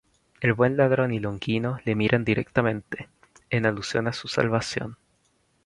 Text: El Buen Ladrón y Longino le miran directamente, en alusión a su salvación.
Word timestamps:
El 0.39 0.53
Buen 0.55 0.77
Ladrón 0.77 1.13
y 1.13 1.19
Longino 1.19 1.77
le 1.85 1.93
miran 1.93 2.25
directamente, 2.25 3.07
en 3.51 3.67
alusión 3.67 4.07
a 4.07 4.13
su 4.13 4.27
salvación. 4.27 4.97